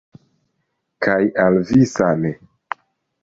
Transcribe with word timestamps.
Kaj 1.07 1.19
al 1.43 1.59
vi 1.69 1.83
same. 1.91 2.31